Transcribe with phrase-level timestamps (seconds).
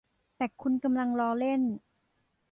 [0.37, 1.61] แต่คุณกำลังล้อเล่น